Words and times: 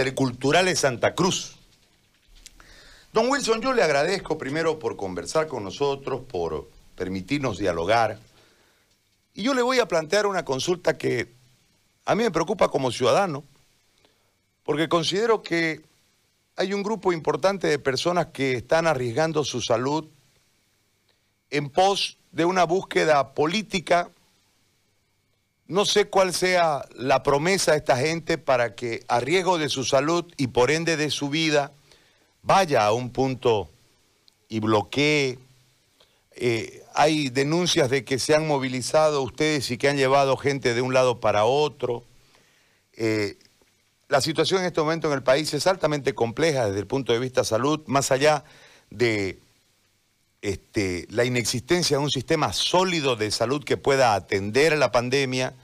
Interculturales 0.00 0.80
Santa 0.80 1.14
Cruz. 1.14 1.56
Don 3.12 3.28
Wilson, 3.28 3.60
yo 3.60 3.74
le 3.74 3.82
agradezco 3.82 4.38
primero 4.38 4.78
por 4.78 4.96
conversar 4.96 5.46
con 5.46 5.62
nosotros, 5.62 6.22
por 6.26 6.70
permitirnos 6.96 7.58
dialogar. 7.58 8.18
Y 9.34 9.42
yo 9.42 9.52
le 9.52 9.60
voy 9.60 9.78
a 9.78 9.88
plantear 9.88 10.24
una 10.24 10.42
consulta 10.42 10.96
que 10.96 11.30
a 12.06 12.14
mí 12.14 12.22
me 12.22 12.30
preocupa 12.30 12.70
como 12.70 12.90
ciudadano, 12.90 13.44
porque 14.62 14.88
considero 14.88 15.42
que 15.42 15.82
hay 16.56 16.72
un 16.72 16.82
grupo 16.82 17.12
importante 17.12 17.66
de 17.66 17.78
personas 17.78 18.28
que 18.32 18.54
están 18.54 18.86
arriesgando 18.86 19.44
su 19.44 19.60
salud 19.60 20.08
en 21.50 21.68
pos 21.68 22.16
de 22.32 22.46
una 22.46 22.64
búsqueda 22.64 23.34
política. 23.34 24.10
No 25.70 25.84
sé 25.84 26.06
cuál 26.06 26.34
sea 26.34 26.84
la 26.96 27.22
promesa 27.22 27.70
de 27.70 27.78
esta 27.78 27.96
gente 27.96 28.38
para 28.38 28.74
que 28.74 29.04
a 29.06 29.20
riesgo 29.20 29.56
de 29.56 29.68
su 29.68 29.84
salud 29.84 30.24
y 30.36 30.48
por 30.48 30.72
ende 30.72 30.96
de 30.96 31.10
su 31.10 31.28
vida 31.28 31.70
vaya 32.42 32.84
a 32.84 32.92
un 32.92 33.10
punto 33.10 33.70
y 34.48 34.58
bloquee. 34.58 35.38
Eh, 36.32 36.82
hay 36.92 37.28
denuncias 37.28 37.88
de 37.88 38.04
que 38.04 38.18
se 38.18 38.34
han 38.34 38.48
movilizado 38.48 39.22
ustedes 39.22 39.70
y 39.70 39.78
que 39.78 39.88
han 39.88 39.96
llevado 39.96 40.36
gente 40.36 40.74
de 40.74 40.82
un 40.82 40.92
lado 40.92 41.20
para 41.20 41.44
otro. 41.44 42.02
Eh, 42.94 43.38
la 44.08 44.20
situación 44.20 44.62
en 44.62 44.66
este 44.66 44.80
momento 44.80 45.06
en 45.06 45.14
el 45.14 45.22
país 45.22 45.54
es 45.54 45.68
altamente 45.68 46.16
compleja 46.16 46.66
desde 46.66 46.80
el 46.80 46.88
punto 46.88 47.12
de 47.12 47.20
vista 47.20 47.44
salud, 47.44 47.80
más 47.86 48.10
allá 48.10 48.42
de 48.90 49.38
este, 50.42 51.06
la 51.10 51.24
inexistencia 51.24 51.98
de 51.98 52.02
un 52.02 52.10
sistema 52.10 52.52
sólido 52.52 53.14
de 53.14 53.30
salud 53.30 53.62
que 53.62 53.76
pueda 53.76 54.14
atender 54.14 54.72
a 54.72 54.76
la 54.76 54.90
pandemia, 54.90 55.54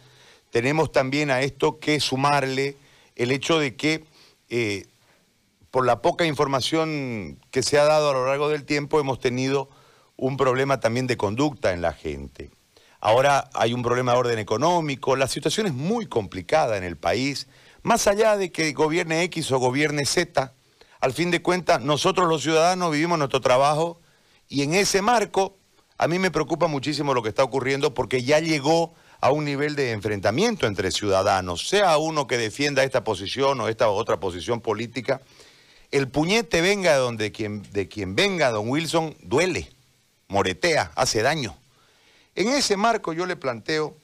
tenemos 0.57 0.91
también 0.91 1.31
a 1.31 1.43
esto 1.43 1.79
que 1.81 2.01
sumarle 2.01 2.79
el 3.15 3.31
hecho 3.31 3.59
de 3.59 3.77
que 3.77 4.05
eh, 4.49 4.87
por 5.71 5.85
la 5.85 6.01
poca 6.01 6.25
información 6.25 7.39
que 7.51 7.63
se 7.63 7.79
ha 7.79 7.85
dado 7.85 8.09
a 8.09 8.15
lo 8.15 8.25
largo 8.25 8.49
del 8.49 8.65
tiempo 8.65 8.99
hemos 8.99 9.21
tenido 9.21 9.69
un 10.17 10.39
problema 10.39 10.81
también 10.81 11.07
de 11.07 11.19
conducta 11.19 11.75
en 11.75 11.83
la 11.83 11.93
gente. 11.93 12.49
Ahora 13.01 13.51
hay 13.53 13.75
un 13.75 13.83
problema 13.83 14.13
de 14.13 14.19
orden 14.19 14.39
económico, 14.39 15.15
la 15.15 15.29
situación 15.29 15.67
es 15.67 15.75
muy 15.75 16.07
complicada 16.07 16.79
en 16.79 16.85
el 16.85 16.97
país, 16.97 17.49
más 17.83 18.07
allá 18.07 18.39
de 18.39 18.51
que 18.51 18.73
gobierne 18.73 19.25
X 19.25 19.53
o 19.53 19.59
gobierne 19.59 20.07
Z, 20.07 20.55
al 21.01 21.13
fin 21.13 21.31
de 21.31 21.43
cuentas 21.43 21.83
nosotros 21.83 22.29
los 22.29 22.41
ciudadanos 22.43 22.93
vivimos 22.93 23.19
nuestro 23.19 23.43
trabajo 23.43 24.01
y 24.49 24.63
en 24.63 24.73
ese 24.73 25.03
marco 25.03 25.59
a 25.99 26.09
mí 26.09 26.19
me 26.19 26.31
preocupa 26.31 26.67
muchísimo 26.67 27.13
lo 27.13 27.23
que 27.23 27.29
está 27.29 27.45
ocurriendo 27.45 27.93
porque 27.93 28.23
ya 28.23 28.41
llegó 28.41 28.95
a 29.27 29.33
un 29.33 29.45
nivel 29.45 29.75
de 29.75 29.91
enfrentamiento 29.91 30.69
entre 30.69 30.93
ciudadanos, 30.93 31.67
sea 31.69 31.99
uno 31.99 32.29
que 32.29 32.39
defienda 32.39 32.85
esta 32.85 33.03
posición 33.03 33.61
o 33.61 33.67
esta 33.67 33.89
otra 33.89 34.21
posición 34.21 34.61
política, 34.61 35.21
el 35.91 36.07
puñete 36.07 36.61
venga 36.61 36.93
de 36.93 36.99
donde 36.99 37.33
quien, 37.33 37.65
de 37.73 37.89
quien 37.89 38.15
venga, 38.15 38.53
don 38.53 38.69
Wilson, 38.69 39.17
duele, 39.23 39.69
moretea, 40.29 40.93
hace 40.95 41.23
daño. 41.23 41.57
En 42.37 42.51
ese 42.51 42.77
marco 42.77 43.13
yo 43.13 43.27
le 43.27 43.35
planteo, 43.35 43.97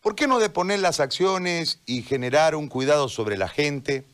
¿por 0.00 0.16
qué 0.16 0.26
no 0.26 0.40
deponer 0.40 0.80
las 0.80 0.98
acciones 0.98 1.78
y 1.86 2.02
generar 2.02 2.56
un 2.56 2.66
cuidado 2.66 3.08
sobre 3.08 3.36
la 3.36 3.46
gente? 3.46 4.04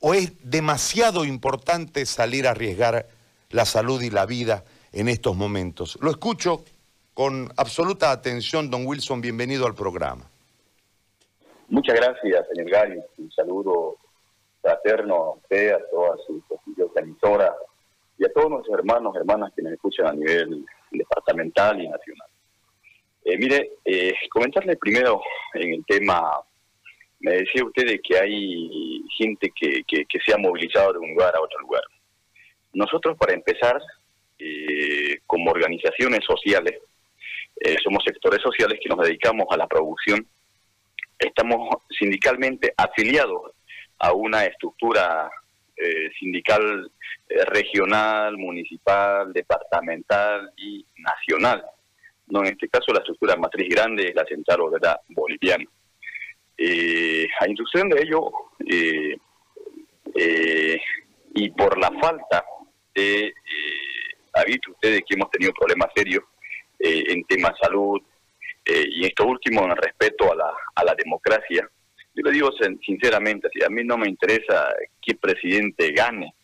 ¿O 0.00 0.12
es 0.12 0.32
demasiado 0.42 1.24
importante 1.24 2.04
salir 2.04 2.48
a 2.48 2.50
arriesgar 2.50 3.08
la 3.50 3.64
salud 3.64 4.02
y 4.02 4.10
la 4.10 4.26
vida 4.26 4.64
en 4.90 5.08
estos 5.08 5.36
momentos? 5.36 5.98
Lo 6.00 6.10
escucho 6.10 6.64
con 7.18 7.48
absoluta 7.56 8.12
atención, 8.12 8.70
don 8.70 8.86
Wilson, 8.86 9.20
bienvenido 9.20 9.66
al 9.66 9.74
programa. 9.74 10.30
Muchas 11.66 11.96
gracias, 11.96 12.46
señor 12.54 12.70
Gary. 12.70 13.00
Un 13.16 13.32
saludo 13.32 13.96
fraterno 14.62 15.14
a 15.16 15.30
usted, 15.32 15.72
a 15.72 15.80
toda 15.90 16.16
su 16.24 16.40
prestigiosa 16.48 17.02
y 18.18 18.24
a 18.24 18.32
todos 18.32 18.50
nuestros 18.50 18.78
hermanos, 18.78 19.16
hermanas 19.16 19.52
que 19.56 19.62
nos 19.62 19.72
escuchan 19.72 20.06
a 20.06 20.12
nivel 20.12 20.64
departamental 20.92 21.82
y 21.82 21.88
nacional. 21.88 22.28
Eh, 23.24 23.36
mire, 23.36 23.72
eh, 23.84 24.14
comentarle 24.30 24.76
primero 24.76 25.20
en 25.54 25.74
el 25.74 25.84
tema, 25.86 26.22
me 27.18 27.32
decía 27.32 27.64
usted 27.64 27.84
de 27.84 27.98
que 27.98 28.16
hay 28.16 29.02
gente 29.18 29.50
que, 29.60 29.82
que, 29.88 30.20
se 30.24 30.34
ha 30.34 30.38
movilizado 30.38 30.92
de 30.92 31.00
un 31.00 31.10
lugar 31.14 31.34
a 31.34 31.40
otro 31.40 31.58
lugar. 31.62 31.82
Nosotros, 32.74 33.18
para 33.18 33.34
empezar, 33.34 33.82
eh, 34.38 35.18
como 35.26 35.50
organizaciones 35.50 36.20
sociales, 36.24 36.78
somos 37.82 38.04
sectores 38.04 38.40
sociales 38.42 38.78
que 38.82 38.88
nos 38.88 39.04
dedicamos 39.06 39.46
a 39.50 39.56
la 39.56 39.66
producción, 39.66 40.26
estamos 41.18 41.82
sindicalmente 41.90 42.72
afiliados 42.76 43.52
a 43.98 44.12
una 44.12 44.44
estructura 44.44 45.30
eh, 45.76 46.10
sindical 46.18 46.90
eh, 47.28 47.44
regional, 47.46 48.36
municipal, 48.36 49.32
departamental 49.32 50.52
y 50.56 50.84
nacional. 50.96 51.64
No, 52.28 52.40
en 52.40 52.48
este 52.48 52.68
caso 52.68 52.92
la 52.92 53.00
estructura 53.00 53.36
matriz 53.36 53.68
grande 53.68 54.08
es 54.08 54.14
la 54.14 54.24
Central 54.24 54.60
Obrera 54.62 55.00
Boliviana. 55.08 55.64
Eh, 56.56 57.28
a 57.40 57.48
instrucción 57.48 57.88
de 57.88 58.02
ello, 58.02 58.30
y 61.34 61.50
por 61.50 61.78
la 61.78 61.92
falta 62.00 62.44
de, 62.92 63.32
ha 64.32 64.42
visto 64.42 64.72
ustedes 64.72 65.02
que 65.06 65.14
hemos 65.14 65.30
tenido 65.30 65.52
problemas 65.52 65.90
serios 65.94 66.24
en 66.78 67.24
temas 67.24 67.52
de 67.52 67.66
salud, 67.66 68.00
y 68.64 69.06
esto 69.06 69.26
último 69.26 69.64
en 69.64 69.76
respeto 69.76 70.32
a 70.32 70.36
la, 70.36 70.52
a 70.74 70.84
la 70.84 70.94
democracia, 70.94 71.68
yo 72.14 72.22
le 72.24 72.32
digo 72.32 72.50
sinceramente, 72.84 73.48
a 73.64 73.70
mí 73.70 73.84
no 73.84 73.96
me 73.96 74.08
interesa 74.08 74.74
qué 75.00 75.14
presidente 75.14 75.92
gane, 75.92 76.34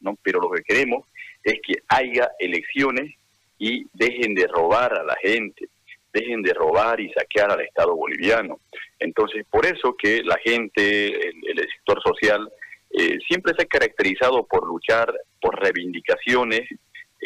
¿no? 0.00 0.16
pero 0.22 0.40
lo 0.40 0.50
que 0.50 0.62
queremos 0.62 1.04
es 1.42 1.54
que 1.66 1.74
haya 1.88 2.30
elecciones 2.38 3.12
y 3.58 3.86
dejen 3.92 4.34
de 4.34 4.46
robar 4.46 4.94
a 4.94 5.02
la 5.02 5.16
gente, 5.16 5.68
dejen 6.12 6.42
de 6.42 6.52
robar 6.52 7.00
y 7.00 7.12
saquear 7.12 7.50
al 7.50 7.60
Estado 7.62 7.96
boliviano. 7.96 8.60
Entonces, 9.00 9.44
por 9.50 9.66
eso 9.66 9.96
que 9.96 10.22
la 10.22 10.36
gente, 10.44 11.28
el, 11.28 11.58
sector 11.74 12.00
social, 12.04 12.48
eh, 12.90 13.18
siempre 13.26 13.52
se 13.56 13.64
ha 13.64 13.66
caracterizado 13.66 14.46
por 14.46 14.66
luchar 14.66 15.12
por 15.40 15.60
reivindicaciones 15.60 16.68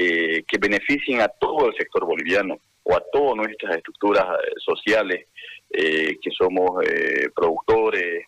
eh, 0.02 0.44
que 0.48 0.56
beneficien 0.58 1.20
a 1.20 1.28
todo 1.28 1.68
el 1.68 1.74
sector 1.76 2.06
boliviano 2.06 2.56
o 2.84 2.96
a 2.96 3.02
todas 3.12 3.36
nuestras 3.36 3.76
estructuras 3.76 4.24
eh, 4.24 4.52
sociales 4.64 5.26
eh, 5.72 6.18
que 6.20 6.30
somos 6.32 6.82
eh, 6.84 7.28
productores. 7.34 8.24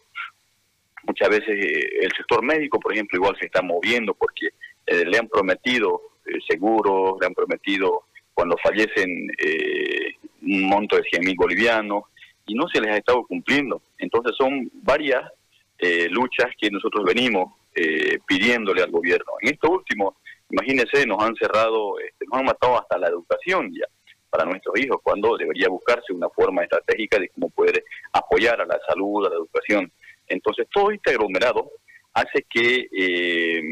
Muchas 1.04 1.28
veces 1.28 1.48
eh, 1.48 1.88
el 2.02 2.12
sector 2.16 2.44
médico, 2.44 2.78
por 2.78 2.92
ejemplo, 2.92 3.18
igual 3.18 3.36
se 3.40 3.46
está 3.46 3.62
moviendo 3.62 4.14
porque 4.14 4.48
le 4.86 5.16
han 5.16 5.28
prometido 5.28 6.02
seguros, 6.46 7.16
le 7.20 7.26
han 7.26 7.34
prometido 7.34 8.02
cuando 8.34 8.56
fallecen 8.58 9.28
un 10.42 10.66
monto 10.66 10.96
de 10.96 11.04
100 11.04 11.24
mil 11.24 11.36
bolivianos 11.36 12.02
y 12.46 12.54
no 12.54 12.66
se 12.68 12.80
les 12.80 12.90
ha 12.90 12.96
estado 12.96 13.24
cumpliendo. 13.24 13.80
Entonces 13.98 14.32
son 14.36 14.68
varias 14.82 15.22
luchas 16.10 16.48
que 16.60 16.68
nosotros 16.68 17.04
venimos 17.04 17.54
pidiéndole 18.26 18.82
al 18.82 18.90
gobierno. 18.90 19.32
En 19.40 19.54
esto 19.54 19.70
último, 19.70 20.16
imagínense, 20.52 21.06
nos 21.06 21.22
han 21.22 21.34
cerrado, 21.34 21.98
este, 21.98 22.26
nos 22.26 22.40
han 22.40 22.46
matado 22.46 22.78
hasta 22.78 22.98
la 22.98 23.08
educación 23.08 23.72
ya 23.74 23.86
para 24.30 24.44
nuestros 24.44 24.78
hijos, 24.78 25.00
cuando 25.02 25.36
debería 25.36 25.68
buscarse 25.68 26.12
una 26.12 26.28
forma 26.30 26.62
estratégica 26.62 27.18
de 27.18 27.28
cómo 27.28 27.50
poder 27.50 27.84
apoyar 28.12 28.60
a 28.62 28.66
la 28.66 28.78
salud, 28.88 29.26
a 29.26 29.30
la 29.30 29.36
educación. 29.36 29.92
Entonces, 30.26 30.66
todo 30.72 30.90
este 30.90 31.10
aglomerado 31.10 31.70
hace 32.14 32.46
que, 32.48 32.88
eh, 32.96 33.62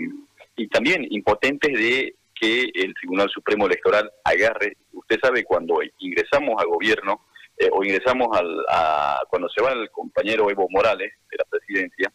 y 0.56 0.68
también 0.68 1.06
impotentes 1.08 1.72
de 1.72 2.14
que 2.34 2.70
el 2.74 2.92
Tribunal 2.94 3.30
Supremo 3.30 3.66
Electoral 3.66 4.10
agarre, 4.22 4.76
usted 4.92 5.18
sabe, 5.22 5.44
cuando 5.44 5.78
ingresamos 5.98 6.60
al 6.60 6.68
gobierno, 6.68 7.26
eh, 7.56 7.68
o 7.72 7.82
ingresamos 7.82 8.28
al, 8.36 8.64
a, 8.68 9.20
cuando 9.28 9.48
se 9.48 9.62
va 9.62 9.72
el 9.72 9.90
compañero 9.90 10.50
Evo 10.50 10.66
Morales 10.68 11.12
de 11.30 11.36
la 11.38 11.44
presidencia, 11.44 12.12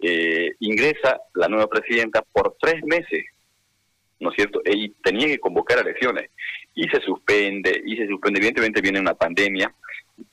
eh, 0.00 0.50
ingresa 0.60 1.20
la 1.34 1.48
nueva 1.48 1.66
presidenta 1.68 2.22
por 2.32 2.56
tres 2.60 2.82
meses 2.84 3.24
¿no 4.20 4.30
es 4.30 4.36
cierto? 4.36 4.60
Y 4.64 4.90
tenía 5.02 5.26
que 5.26 5.38
convocar 5.38 5.78
elecciones. 5.78 6.30
Y 6.74 6.88
se 6.88 7.00
suspende, 7.00 7.82
y 7.84 7.96
se 7.96 8.06
suspende. 8.06 8.38
Evidentemente 8.38 8.80
viene 8.80 9.00
una 9.00 9.14
pandemia, 9.14 9.72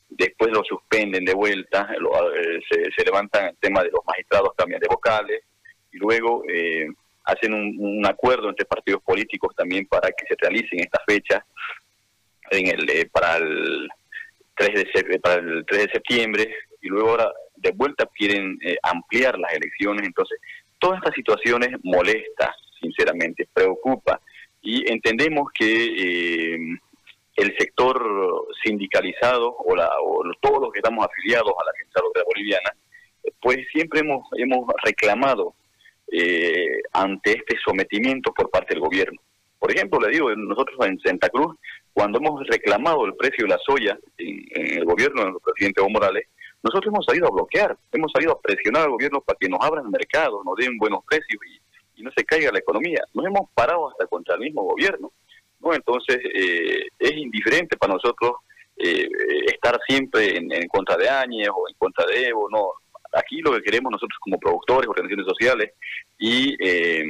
después 0.10 0.52
lo 0.52 0.64
suspenden 0.64 1.26
de 1.26 1.34
vuelta, 1.34 1.90
eh, 1.94 2.60
se, 2.70 3.04
levantan 3.04 3.48
el 3.50 3.58
tema 3.58 3.84
de 3.84 3.92
los 3.92 4.02
magistrados, 4.06 4.54
cambian 4.56 4.80
de 4.80 4.88
vocales, 4.88 5.44
y 5.92 5.98
luego 5.98 6.44
eh, 6.48 6.88
hacen 7.26 7.54
un, 7.54 8.06
acuerdo 8.06 8.50
entre 8.50 8.66
partidos 8.66 9.02
políticos 9.02 9.54
también 9.56 9.86
para 9.88 10.10
que 10.10 10.26
se 10.28 10.36
realicen 10.40 10.80
estas 10.80 11.04
fechas 11.06 11.44
en 12.52 12.68
el, 12.68 12.90
eh, 12.90 13.10
para, 13.12 13.38
el 13.38 13.90
3 14.56 14.86
de, 14.94 15.20
para 15.20 15.36
el 15.36 15.66
3 15.68 15.86
de 15.86 15.92
septiembre, 15.92 16.56
y 16.82 16.88
luego 16.88 17.10
ahora 17.10 17.32
de 17.56 17.72
vuelta 17.72 18.08
quieren 18.14 18.60
ampliar 18.84 19.40
las 19.40 19.54
elecciones. 19.54 20.06
Entonces, 20.06 20.40
todas 20.78 20.98
estas 20.98 21.16
situaciones 21.16 21.72
molestan 21.84 22.52
sinceramente, 22.86 23.48
preocupa. 23.52 24.22
Y 24.62 24.90
entendemos 24.92 25.52
que 25.52 25.66
eh, 25.66 26.58
el 27.36 27.58
sector 27.58 28.48
sindicalizado 28.64 29.56
o, 29.58 29.76
la, 29.76 29.90
todos 30.42 30.62
los 30.62 30.72
que 30.72 30.80
estamos 30.80 31.06
afiliados 31.06 31.52
a 31.52 31.66
la 31.66 31.72
Central 31.78 32.06
Boliviana, 32.26 32.72
pues 33.42 33.58
siempre 33.72 34.02
hemos, 34.02 34.28
hemos 34.38 34.66
reclamado 34.84 35.54
eh, 36.12 36.82
ante 36.94 37.32
este 37.32 37.58
sometimiento 37.64 38.32
por 38.34 38.50
parte 38.50 38.74
del 38.74 38.82
gobierno. 38.82 39.20
Por 39.60 39.72
ejemplo, 39.72 40.00
le 40.00 40.10
digo, 40.10 40.34
nosotros 40.36 40.78
en 40.86 41.00
Santa 41.00 41.30
Cruz, 41.30 41.56
cuando 41.94 42.20
hemos 42.20 42.46
reclamado 42.48 43.06
el 43.06 43.16
precio 43.16 43.46
de 43.46 43.50
la 43.50 43.58
soya 43.66 43.98
en, 44.18 44.78
el 44.78 44.86
gobierno 44.86 45.24
del 45.26 45.34
presidente 45.44 45.82
Evo 45.82 45.90
Morales, 45.90 46.28
nosotros 46.62 46.94
hemos 46.94 47.06
salido 47.06 47.28
a 47.28 47.32
bloquear, 47.32 47.78
hemos 47.92 48.12
salido 48.12 48.34
a 48.34 48.42
presionar 48.42 48.84
al 48.84 48.92
gobierno 48.92 49.22
para 49.22 49.38
que 49.40 49.50
nos 49.50 49.60
abran 49.62 49.86
el 49.86 49.92
mercado, 49.92 50.44
nos 50.44 50.56
den 50.56 50.78
buenos 50.78 51.04
precios 51.06 51.40
y, 51.48 51.65
no 52.04 52.12
se 52.16 52.24
caiga 52.26 52.52
la 52.52 52.60
economía. 52.60 53.04
Nos 53.14 53.26
hemos 53.26 53.50
parado 53.54 53.90
hasta 53.90 54.08
contra 54.08 54.36
el 54.36 54.42
mismo 54.42 54.64
gobierno. 54.64 55.12
¿no? 55.60 55.74
Entonces, 55.74 56.18
eh, 56.34 56.88
es 57.00 57.12
indiferente 57.12 57.78
para 57.78 57.94
nosotros 57.94 58.34
eh, 58.78 59.08
estar 59.48 59.80
siempre 59.88 60.38
en, 60.38 60.68
contra 60.68 60.98
de 60.98 61.10
Áñez 61.10 61.48
o 61.50 61.68
en 61.70 61.76
contra 61.78 62.06
de 62.06 62.28
Evo, 62.28 62.50
no, 62.50 62.72
aquí 63.14 63.40
lo 63.42 63.54
que 63.54 63.62
queremos 63.62 63.92
nosotros 63.92 64.18
como 64.20 64.38
productores, 64.38 64.90
organizaciones 64.90 65.26
sociales 65.26 65.72
y 66.20 66.56
eh, 66.60 67.06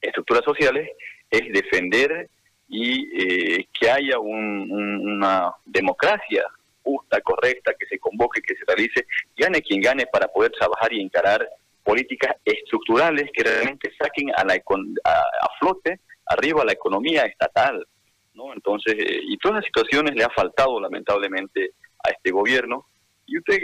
estructuras 0.00 0.44
sociales 0.44 0.90
es 1.30 1.52
defender 1.52 2.28
y 2.68 3.08
eh, 3.16 3.66
que 3.72 3.90
haya 3.90 4.18
una 4.18 5.52
democracia 5.64 6.44
justa, 6.82 7.20
correcta, 7.20 7.72
que 7.78 7.86
se 7.86 7.98
convoque, 7.98 8.42
que 8.42 8.54
se 8.54 8.64
realice, 8.66 9.06
gane 9.36 9.62
quien 9.62 9.80
gane 9.80 10.06
para 10.06 10.28
poder 10.28 10.52
trabajar 10.52 10.92
y 10.92 11.00
encarar 11.00 11.48
políticas 11.86 12.36
estructurales 12.44 13.30
que 13.32 13.44
realmente 13.44 13.92
saquen 13.96 14.30
a, 14.36 14.44
la, 14.44 14.54
a, 14.54 15.48
flote 15.60 16.00
arriba 16.26 16.64
la 16.64 16.72
economía 16.72 17.22
estatal. 17.22 17.86
¿no? 18.34 18.52
Entonces, 18.52 18.94
eh, 18.98 19.20
y 19.22 19.38
todas 19.38 19.58
las 19.58 19.64
situaciones 19.64 20.14
le 20.14 20.24
ha 20.24 20.30
faltado 20.30 20.80
lamentablemente 20.80 21.70
a 22.04 22.10
este 22.10 22.32
gobierno. 22.32 22.86
Y 23.26 23.38
usted 23.38 23.58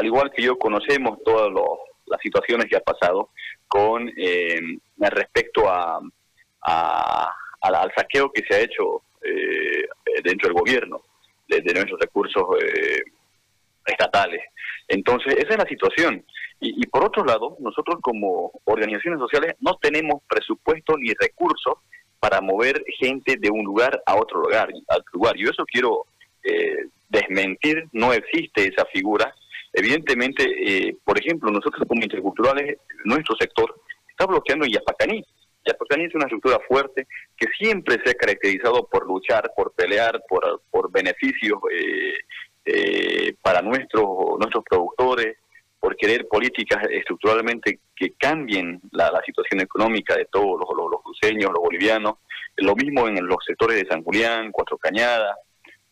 al 0.00 0.06
igual 0.06 0.30
que 0.34 0.42
yo, 0.42 0.58
conocemos 0.58 1.18
todas 1.24 1.52
las 2.06 2.20
situaciones 2.22 2.66
que 2.66 2.76
ha 2.76 2.80
pasado 2.80 3.30
con 3.68 4.10
eh, 4.16 4.58
respecto 4.98 5.68
a, 5.68 6.00
al, 7.60 7.92
saqueo 7.94 8.32
que 8.32 8.42
se 8.48 8.54
ha 8.54 8.60
hecho 8.60 9.02
eh, 9.22 9.86
dentro 10.24 10.48
del 10.48 10.58
gobierno, 10.58 11.02
de, 11.48 11.60
nuestros 11.74 12.00
recursos 12.00 12.44
eh, 12.62 13.02
estatales. 13.86 14.42
Entonces, 14.88 15.34
esa 15.34 15.50
es 15.50 15.58
la 15.58 15.66
situación. 15.66 16.24
Y, 16.60 16.82
y, 16.82 16.86
por 16.86 17.04
otro 17.04 17.24
lado, 17.24 17.56
nosotros 17.60 17.98
como 18.02 18.52
organizaciones 18.64 19.18
sociales 19.18 19.56
no 19.60 19.76
tenemos 19.80 20.22
presupuesto 20.28 20.94
ni 20.98 21.12
recursos 21.18 21.74
para 22.18 22.40
mover 22.40 22.84
gente 22.98 23.36
de 23.38 23.50
un 23.50 23.64
lugar 23.64 24.02
a 24.04 24.16
otro 24.16 24.42
lugar. 24.42 24.68
A 24.88 24.96
otro 24.96 25.12
lugar. 25.14 25.36
Yo 25.36 25.50
eso 25.50 25.64
quiero 25.64 26.04
desmentir, 27.08 27.84
no 27.92 28.12
existe 28.14 28.66
esa 28.66 28.86
figura 28.86 29.34
Evidentemente, 29.72 30.44
eh, 30.44 30.96
por 31.04 31.18
ejemplo, 31.18 31.50
nosotros 31.50 31.86
como 31.86 32.02
interculturales, 32.02 32.78
nuestro 33.04 33.36
sector 33.36 33.80
está 34.08 34.26
bloqueando 34.26 34.66
en 34.66 34.72
Yapacaní. 34.72 35.24
Yapacaní 35.64 36.04
es 36.06 36.14
una 36.14 36.24
estructura 36.24 36.58
fuerte 36.66 37.06
que 37.36 37.46
siempre 37.58 37.98
se 38.04 38.10
ha 38.10 38.14
caracterizado 38.14 38.88
por 38.88 39.06
luchar, 39.06 39.52
por 39.54 39.72
pelear, 39.72 40.22
por, 40.28 40.62
por 40.70 40.90
beneficios 40.90 41.58
eh, 41.72 42.14
eh, 42.64 43.34
para 43.42 43.62
nuestros, 43.62 44.06
nuestros 44.38 44.64
productores, 44.68 45.36
por 45.80 45.96
querer 45.96 46.28
políticas 46.28 46.84
estructuralmente 46.90 47.80
que 47.96 48.12
cambien 48.12 48.80
la, 48.92 49.10
situación 49.24 49.60
económica 49.60 50.14
de 50.14 50.26
todos 50.26 50.60
los, 50.60 50.68
los, 50.76 50.90
los 50.90 51.02
cruceños, 51.02 51.50
los 51.50 51.62
bolivianos. 51.62 52.14
Lo 52.56 52.76
mismo 52.76 53.08
en 53.08 53.26
los 53.26 53.38
sectores 53.46 53.76
de 53.76 53.88
San 53.88 54.04
Julián, 54.04 54.52
Cuatro 54.52 54.76
Cañadas, 54.76 55.36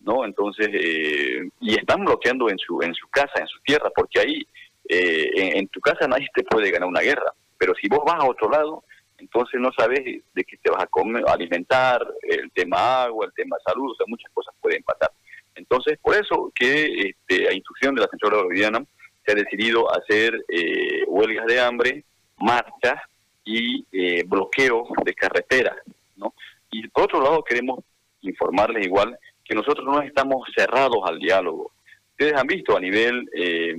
¿no? 0.01 0.25
Entonces, 0.25 0.69
eh, 0.73 1.49
y 1.61 1.75
están 1.75 2.05
bloqueando 2.05 2.51
en 2.51 2.59
su, 2.59 2.81
en 2.83 2.95
su 2.95 3.09
casa, 3.09 3.41
en 3.41 3.47
su 3.47 3.61
tierra, 3.61 3.91
porque 3.95 4.21
ahí 4.21 4.47
eh, 4.89 5.59
en, 5.59 5.69
tu 5.69 5.81
casa 5.81 6.07
nadie 6.07 6.29
te 6.35 6.45
puede 6.45 6.71
ganar 6.71 6.89
una 6.89 7.01
guerra, 7.01 7.33
pero 7.57 7.75
si 7.81 7.89
vos 7.89 8.01
vas 8.07 8.23
a 8.23 8.29
otro 8.29 8.51
lado, 8.51 8.85
entonces 9.19 9.61
no 9.61 9.71
sabes 9.77 10.01
de 10.01 10.45
qué 10.45 10.57
te 10.59 10.71
vas 10.71 10.85
a 10.85 10.87
comer, 10.87 11.25
alimentar, 11.27 12.07
el 12.23 12.51
tema 12.53 13.05
agua, 13.05 13.27
el 13.27 13.33
tema 13.33 13.57
salud, 13.67 13.91
o 13.91 13.95
sea, 13.97 14.07
muchas 14.07 14.31
cosas 14.33 14.55
pueden 14.61 14.83
pasar. 14.83 15.11
Entonces, 15.55 15.99
por 16.01 16.15
eso 16.15 16.53
que 16.55 17.11
este, 17.11 17.49
a 17.49 17.53
instrucción 17.53 17.95
de 17.95 18.03
la 18.03 18.09
Central 18.09 18.45
Boliviana 18.45 18.85
se 19.29 19.33
ha 19.33 19.35
decidido 19.35 19.87
hacer 19.93 20.33
eh, 20.49 21.05
huelgas 21.07 21.47
de 21.47 21.61
hambre, 21.61 22.05
marchas 22.39 23.03
y 23.45 23.85
eh, 23.93 24.25
bloqueo 24.27 24.89
de 25.05 25.15
carreteras, 25.15 25.77
¿no? 26.17 26.33
Y 26.71 26.89
por 26.89 27.05
otro 27.05 27.23
lado 27.23 27.45
queremos 27.45 27.81
informarles 28.23 28.87
igual 28.87 29.19
que 29.45 29.55
nosotros 29.55 29.85
no 29.85 30.01
estamos 30.01 30.49
cerrados 30.57 30.99
al 31.05 31.19
diálogo. 31.19 31.73
Ustedes 32.13 32.35
han 32.35 32.47
visto 32.47 32.77
a 32.77 32.81
nivel 32.81 33.29
eh, 33.35 33.77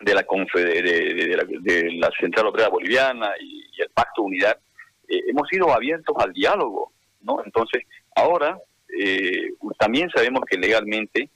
de, 0.00 0.14
la, 0.14 0.24
de, 0.24 1.92
la, 1.94 2.10
Central 2.20 2.46
Obrera 2.46 2.68
Boliviana 2.68 3.30
y, 3.40 3.62
el 3.78 3.88
Pacto 3.90 4.22
Unidad, 4.22 4.56
eh, 5.08 5.22
hemos 5.28 5.48
sido 5.48 5.72
abiertos 5.72 6.14
al 6.18 6.32
diálogo, 6.32 6.92
¿no? 7.22 7.42
Entonces, 7.44 7.82
ahora 8.14 8.58
eh, 8.96 9.54
también 9.76 10.08
sabemos 10.14 10.42
que 10.48 10.56
legalmente 10.56 11.30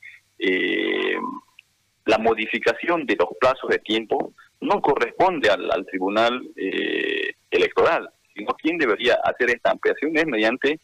la 2.07 2.19
modificación 2.19 3.07
de 3.07 3.17
los 3.17 3.29
plazos 3.39 3.69
de 3.71 3.79
tiempo 3.79 4.33
no 4.61 4.81
corresponde 4.81 5.51
al, 5.51 5.71
al 5.71 5.85
Tribunal 5.87 6.41
Electoral, 7.51 8.09
sino 8.35 8.55
quien 8.55 8.79
debería 8.79 9.19
hacer 9.25 9.51
esta 9.51 9.71
ampliación 9.71 10.17
es 10.17 10.27
mediante 10.27 10.81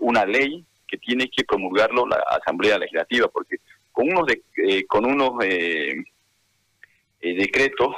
una 0.00 0.24
ley 0.24 0.64
que 0.90 0.98
tiene 0.98 1.28
que 1.28 1.44
promulgarlo 1.44 2.06
la 2.06 2.16
Asamblea 2.40 2.78
Legislativa, 2.78 3.28
porque 3.28 3.58
con 3.92 4.08
unos, 4.08 4.26
eh, 4.56 4.84
con 4.86 5.06
unos 5.06 5.44
eh, 5.44 5.94
eh, 7.20 7.34
decretos 7.34 7.94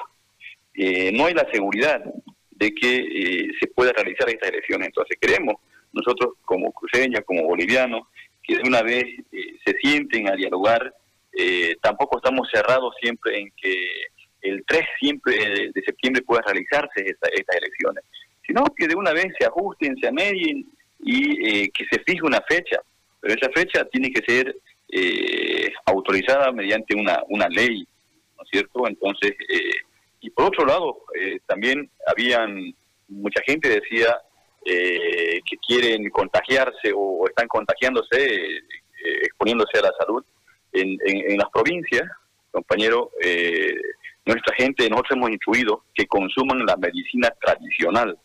no 0.75 1.27
hay 1.27 1.35
la 1.35 1.47
seguridad 1.53 2.03
de 2.51 2.75
que 2.75 3.51
se 3.61 3.67
pueda 3.67 3.93
realizar 3.93 4.29
estas 4.31 4.49
elecciones. 4.49 4.89
Entonces 4.89 5.19
queremos 5.21 5.57
nosotros 5.93 6.35
como 6.47 6.73
cruceños, 6.73 7.21
como 7.27 7.43
bolivianos, 7.43 8.09
que 8.43 8.57
de 8.57 8.63
una 8.67 8.83
vez 8.83 9.05
se 9.31 9.77
sienten 9.83 10.31
a 10.31 10.35
dialogar. 10.35 10.95
Tampoco 11.81 12.19
estamos 12.19 12.49
cerrados 12.53 12.95
siempre 13.01 13.39
en 13.39 13.51
que 13.57 13.87
el 14.43 14.65
3 14.67 14.83
siempre 15.01 15.35
de 15.73 15.83
septiembre 15.85 16.23
pueda 16.23 16.43
realizarse 16.43 17.05
estas 17.07 17.57
elecciones, 17.57 18.05
sino 18.47 18.65
que 18.77 18.89
de 18.89 18.97
una 18.97 19.13
vez 19.13 19.27
se 19.39 19.47
ajusten, 19.47 19.97
se 19.99 20.09
amedien 20.09 20.67
y 21.01 21.49
eh, 21.49 21.71
que 21.73 21.85
se 21.91 22.03
fije 22.03 22.21
una 22.23 22.41
fecha, 22.49 22.81
pero 23.21 23.35
esa 23.35 23.51
fecha 23.53 23.85
tiene 23.87 24.11
que 24.11 24.23
ser 24.27 24.57
eh, 24.89 25.73
autorizada 25.87 26.53
mediante 26.53 26.95
una, 26.97 27.23
una 27.29 27.49
ley, 27.49 27.87
¿no 28.37 28.43
es 28.43 28.51
cierto? 28.51 28.87
Entonces, 28.87 29.33
eh, 29.49 29.71
y 30.21 30.31
por 30.31 30.47
otro 30.47 30.65
lado, 30.65 31.05
también 31.47 31.91
habían, 32.07 32.73
mucha 33.09 33.43
gente 33.45 33.69
decía 33.69 34.17
que 34.65 35.57
quieren 35.67 36.09
contagiarse 36.11 36.93
o, 36.95 37.27
están 37.27 37.49
contagiándose, 37.49 38.61
exponiéndose 39.25 39.79
a 39.79 39.83
la 39.83 39.93
salud 39.99 40.25
en, 40.73 40.97
en, 41.05 41.37
las 41.39 41.51
provincias, 41.51 42.03
compañero, 42.51 43.11
nuestra 44.25 44.55
gente, 44.57 44.89
nosotros 44.89 45.17
hemos 45.17 45.31
instruido 45.31 45.85
que 45.95 46.07
consuman 46.07 46.65
la 46.67 46.77
medicina 46.77 47.31
tradicional, 47.41 48.17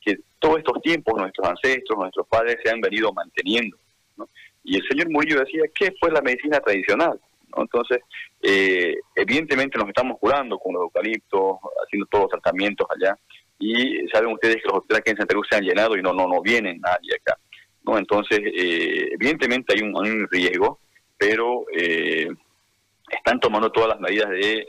que 0.00 0.16
todos 0.38 0.58
estos 0.58 0.80
tiempos 0.82 1.14
nuestros 1.18 1.48
ancestros, 1.48 1.98
nuestros 1.98 2.26
padres 2.28 2.56
se 2.64 2.70
han 2.70 2.80
venido 2.80 3.12
manteniendo. 3.12 3.76
Y 4.64 4.76
el 4.76 4.82
señor 4.88 5.10
Murillo 5.10 5.40
decía, 5.40 5.62
¿qué 5.74 5.92
fue 6.00 6.10
la 6.10 6.20
medicina 6.20 6.58
tradicional? 6.58 7.20
Entonces, 7.56 7.98
eh, 8.42 8.96
evidentemente 9.14 9.78
nos 9.78 9.88
estamos 9.88 10.18
curando 10.18 10.58
con 10.58 10.74
los 10.74 10.82
eucaliptos, 10.82 11.58
haciendo 11.84 12.06
todos 12.10 12.24
los 12.24 12.32
tratamientos 12.32 12.86
allá, 12.90 13.16
y 13.58 14.06
saben 14.08 14.32
ustedes 14.32 14.56
que 14.56 14.68
los 14.68 14.78
hospitales 14.78 15.00
aquí 15.00 15.10
en 15.10 15.16
Santa 15.16 15.34
Cruz 15.34 15.46
se 15.48 15.56
han 15.56 15.64
llenado 15.64 15.96
y 15.96 16.02
no 16.02 16.12
no 16.12 16.26
no 16.26 16.42
vienen 16.42 16.80
nadie 16.80 17.14
acá. 17.14 17.38
¿no? 17.84 17.96
Entonces, 17.96 18.38
eh, 18.40 19.08
evidentemente 19.12 19.74
hay 19.74 19.82
un, 19.82 20.28
riesgo, 20.30 20.80
pero 21.18 21.64
eh, 21.76 22.28
están 23.10 23.40
tomando 23.40 23.70
todas 23.70 23.90
las 23.90 24.00
medidas 24.00 24.30
de 24.30 24.68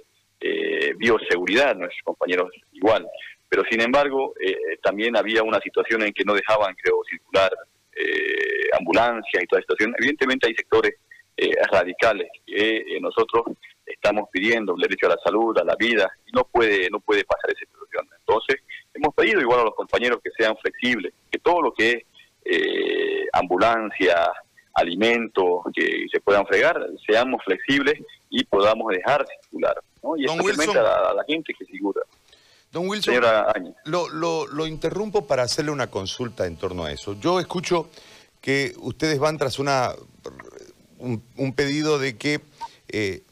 bioseguridad 0.97 1.75
nuestros 1.75 2.03
compañeros 2.03 2.51
igual. 2.71 3.07
Pero 3.49 3.63
sin 3.69 3.81
embargo, 3.81 4.33
eh, 4.39 4.77
también 4.81 5.15
había 5.15 5.43
una 5.43 5.59
situación 5.59 6.03
en 6.03 6.13
que 6.13 6.25
no 6.25 6.33
dejaban, 6.33 6.75
creo, 6.75 7.01
circular 7.09 7.51
eh, 7.95 8.69
ambulancias 8.77 9.43
y 9.43 9.47
toda 9.47 9.61
esta 9.61 9.73
situación. 9.73 9.95
Evidentemente 9.97 10.47
hay 10.47 10.55
sectores 10.55 10.95
eh, 11.37 11.53
radicales 11.71 12.29
que 12.45 12.99
nosotros 12.99 13.55
estamos 13.85 14.27
pidiendo 14.31 14.75
el 14.75 14.81
derecho 14.81 15.05
a 15.07 15.11
la 15.15 15.21
salud, 15.23 15.57
a 15.57 15.63
la 15.63 15.75
vida, 15.75 16.11
y 16.25 16.31
no 16.33 16.43
puede, 16.43 16.89
no 16.89 16.99
puede 16.99 17.23
pasar 17.23 17.51
esa 17.51 17.59
situación. 17.59 18.07
Entonces, 18.19 18.57
hemos 18.93 19.13
pedido 19.15 19.39
igual 19.39 19.61
a 19.61 19.65
los 19.65 19.75
compañeros 19.75 20.19
que 20.21 20.31
sean 20.37 20.57
flexibles, 20.57 21.13
que 21.31 21.39
todo 21.39 21.61
lo 21.61 21.73
que 21.73 21.91
es 21.91 22.03
ambulancia, 23.33 24.15
alimentos, 24.77 25.63
que 25.73 26.05
se 26.11 26.19
puedan 26.21 26.45
fregar, 26.45 26.79
seamos 27.05 27.41
flexibles 27.43 27.95
y 28.29 28.43
podamos 28.45 28.93
dejar 28.93 29.25
circular. 29.41 29.75
¿no? 30.03 30.15
Y 30.15 30.25
especialmente 30.25 30.79
a, 30.79 31.09
a 31.09 31.13
la 31.13 31.23
gente 31.25 31.53
que 31.57 31.65
figura. 31.65 32.01
Don 32.71 32.87
Wilson, 32.87 33.15
lo, 33.85 34.45
lo, 34.47 34.67
interrumpo 34.67 35.25
para 35.25 35.43
hacerle 35.43 35.71
una 35.71 35.87
consulta 35.87 36.45
en 36.45 36.57
torno 36.57 36.83
a 36.83 36.91
eso. 36.91 37.17
Yo 37.19 37.39
escucho 37.39 37.89
que 38.41 38.73
ustedes 38.77 39.19
van 39.19 39.37
tras 39.37 39.57
una 39.57 39.93
un, 40.99 41.53
pedido 41.53 41.97
de 41.97 42.17
que 42.17 42.41
eh, 42.89 43.23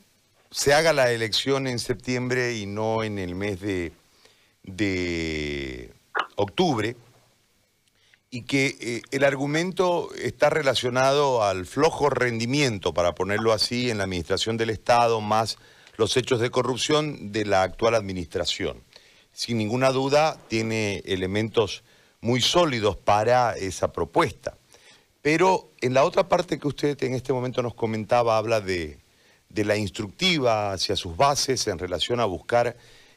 se 0.52 0.74
haga 0.74 0.94
la 0.94 1.12
elección 1.12 1.68
en 1.68 1.80
septiembre 1.80 2.56
y 2.56 2.66
no 2.66 3.04
en 3.04 3.20
el 3.20 3.36
mes 3.36 3.60
de, 3.60 3.92
de 4.64 5.92
octubre, 6.36 6.96
y 8.36 8.42
que 8.42 8.76
eh, 8.82 9.02
el 9.12 9.24
argumento 9.24 10.14
está 10.16 10.50
relacionado 10.50 11.42
al 11.42 11.66
flojo 11.66 12.10
rendimiento, 12.10 12.94
para 12.94 13.16
ponerlo 13.16 13.54
así, 13.54 13.90
en 13.90 14.00
la 14.00 14.04
administración 14.04 14.58
del 14.58 14.72
Estado, 14.72 15.22
más 15.22 15.58
los 15.96 16.18
hechos 16.18 16.42
de 16.42 16.50
corrupción 16.50 17.32
de 17.32 17.46
la 17.46 17.64
actual 17.64 17.96
administración. 17.96 18.84
Sin 19.32 19.58
ninguna 19.58 19.92
duda, 19.92 20.38
tiene 20.50 21.02
elementos 21.06 21.86
muy 22.20 22.42
sólidos 22.42 22.98
para 22.98 23.56
esa 23.56 23.94
propuesta. 23.94 24.58
Pero 25.22 25.72
en 25.80 25.94
la 25.94 26.04
otra 26.04 26.28
parte 26.28 26.60
que 26.60 26.68
usted 26.68 27.02
en 27.06 27.14
este 27.14 27.32
momento 27.32 27.64
nos 27.64 27.74
comentaba, 27.74 28.38
habla 28.38 28.60
de, 28.60 29.00
la 29.48 29.78
instructiva 29.78 30.74
hacia 30.74 30.98
sus 30.98 31.16
bases 31.16 31.68
en 31.68 31.80
relación 31.80 32.20
a 32.20 32.26
buscar 32.26 32.76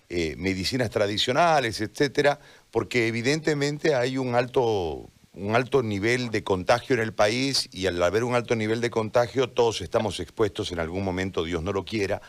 eh, 0.09 0.37
medicinas 0.39 0.91
tradicionales, 0.91 1.81
etcétera, 1.81 2.39
porque 2.71 3.09
evidentemente 3.09 3.95
hay 3.95 4.19
un 4.19 4.35
alto, 4.35 5.11
un 5.33 5.55
alto 5.55 5.83
nivel 5.83 6.31
de 6.31 6.45
contagio 6.45 6.95
en 6.95 7.03
el 7.03 7.15
país 7.15 7.69
y 7.73 7.87
al 7.87 8.03
haber 8.03 8.25
un 8.25 8.35
alto 8.35 8.55
nivel 8.57 8.81
de 8.81 8.91
contagio 8.91 9.51
todos 9.51 9.81
estamos 9.81 10.21
expuestos 10.21 10.73
en 10.73 10.81
algún 10.81 11.05
momento, 11.05 11.45
Dios 11.45 11.63
no 11.63 11.73
lo 11.73 11.85
quiera, 11.85 12.21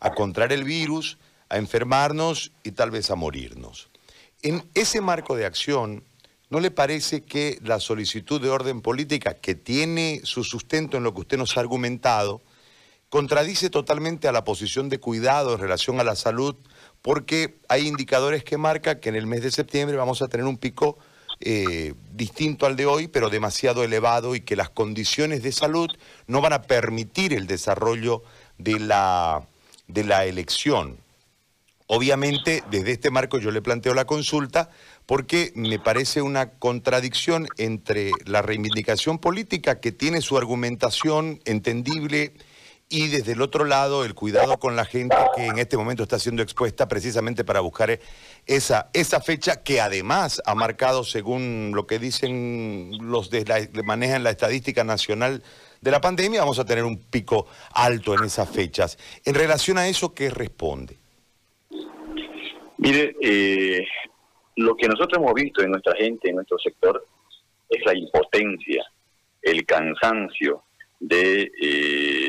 a 0.00 0.14
contraer 0.14 0.52
el 0.52 0.64
virus, 0.64 1.18
a 1.48 1.58
enfermarnos 1.58 2.52
y 2.62 2.72
tal 2.72 2.90
vez 2.90 3.10
a 3.10 3.14
morirnos. 3.14 3.90
En 4.42 4.64
ese 4.74 5.00
marco 5.00 5.36
de 5.36 5.46
acción, 5.46 6.04
¿no 6.50 6.60
le 6.60 6.70
parece 6.70 7.22
que 7.22 7.58
la 7.62 7.80
solicitud 7.80 8.40
de 8.40 8.50
orden 8.50 8.82
política, 8.82 9.34
que 9.34 9.54
tiene 9.54 10.20
su 10.24 10.44
sustento 10.44 10.96
en 10.96 11.04
lo 11.04 11.14
que 11.14 11.20
usted 11.20 11.38
nos 11.38 11.56
ha 11.56 11.60
argumentado, 11.60 12.42
contradice 13.08 13.70
totalmente 13.70 14.26
a 14.26 14.32
la 14.32 14.44
posición 14.44 14.88
de 14.88 14.98
cuidado 14.98 15.54
en 15.54 15.60
relación 15.60 16.00
a 16.00 16.04
la 16.04 16.16
salud 16.16 16.56
porque 17.04 17.56
hay 17.68 17.86
indicadores 17.86 18.44
que 18.44 18.56
marcan 18.56 18.98
que 18.98 19.10
en 19.10 19.14
el 19.14 19.26
mes 19.26 19.42
de 19.42 19.50
septiembre 19.50 19.94
vamos 19.94 20.22
a 20.22 20.28
tener 20.28 20.46
un 20.46 20.56
pico 20.56 20.96
eh, 21.38 21.92
distinto 22.14 22.64
al 22.64 22.76
de 22.76 22.86
hoy, 22.86 23.08
pero 23.08 23.28
demasiado 23.28 23.84
elevado 23.84 24.34
y 24.34 24.40
que 24.40 24.56
las 24.56 24.70
condiciones 24.70 25.42
de 25.42 25.52
salud 25.52 25.90
no 26.26 26.40
van 26.40 26.54
a 26.54 26.62
permitir 26.62 27.34
el 27.34 27.46
desarrollo 27.46 28.22
de 28.56 28.80
la, 28.80 29.46
de 29.86 30.04
la 30.04 30.24
elección. 30.24 30.96
Obviamente, 31.88 32.64
desde 32.70 32.92
este 32.92 33.10
marco 33.10 33.38
yo 33.38 33.50
le 33.50 33.60
planteo 33.60 33.92
la 33.92 34.06
consulta 34.06 34.70
porque 35.04 35.52
me 35.54 35.78
parece 35.78 36.22
una 36.22 36.52
contradicción 36.52 37.46
entre 37.58 38.12
la 38.24 38.40
reivindicación 38.40 39.18
política 39.18 39.78
que 39.78 39.92
tiene 39.92 40.22
su 40.22 40.38
argumentación 40.38 41.42
entendible 41.44 42.32
y 42.88 43.08
desde 43.08 43.32
el 43.32 43.42
otro 43.42 43.64
lado 43.64 44.04
el 44.04 44.14
cuidado 44.14 44.58
con 44.58 44.76
la 44.76 44.84
gente 44.84 45.16
que 45.34 45.46
en 45.46 45.58
este 45.58 45.76
momento 45.76 46.02
está 46.02 46.18
siendo 46.18 46.42
expuesta 46.42 46.86
precisamente 46.86 47.44
para 47.44 47.60
buscar 47.60 47.98
esa, 48.46 48.90
esa 48.92 49.20
fecha 49.20 49.62
que 49.62 49.80
además 49.80 50.42
ha 50.46 50.54
marcado, 50.54 51.04
según 51.04 51.72
lo 51.74 51.86
que 51.86 51.98
dicen 51.98 52.92
los 53.00 53.32
la, 53.32 53.68
manejan 53.84 54.22
la 54.22 54.30
estadística 54.30 54.84
nacional 54.84 55.42
de 55.80 55.90
la 55.90 56.00
pandemia, 56.00 56.40
vamos 56.40 56.58
a 56.58 56.64
tener 56.64 56.84
un 56.84 56.98
pico 56.98 57.46
alto 57.72 58.14
en 58.14 58.24
esas 58.24 58.50
fechas. 58.50 58.98
En 59.24 59.34
relación 59.34 59.78
a 59.78 59.88
eso, 59.88 60.14
¿qué 60.14 60.30
responde? 60.30 60.96
Mire, 62.78 63.16
eh, 63.20 63.86
lo 64.56 64.76
que 64.76 64.88
nosotros 64.88 65.18
hemos 65.18 65.34
visto 65.34 65.62
en 65.62 65.70
nuestra 65.70 65.94
gente, 65.96 66.28
en 66.28 66.36
nuestro 66.36 66.58
sector, 66.58 67.06
es 67.68 67.84
la 67.84 67.96
impotencia, 67.96 68.84
el 69.42 69.64
cansancio 69.64 70.64
de 71.00 71.50
eh, 71.60 72.23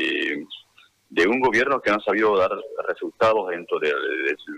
de 1.16 1.26
un 1.26 1.40
gobierno 1.40 1.80
que 1.80 1.90
no 1.90 1.96
ha 1.96 2.04
sabido 2.04 2.36
dar 2.36 2.50
resultados 2.86 3.48
dentro 3.48 3.78
de, 3.78 3.88
su, 3.88 4.52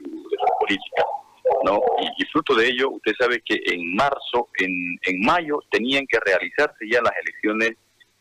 política. 0.59 1.05
¿no? 1.65 1.81
Y, 2.19 2.25
fruto 2.27 2.57
de 2.57 2.67
ello, 2.67 2.91
usted 2.91 3.12
sabe 3.17 3.41
que 3.45 3.61
en 3.65 3.95
marzo, 3.95 4.49
en, 4.59 4.99
en 5.03 5.21
mayo, 5.21 5.61
tenían 5.71 6.05
que 6.09 6.19
realizarse 6.19 6.85
ya 6.91 7.00
las 7.00 7.12
elecciones 7.23 7.77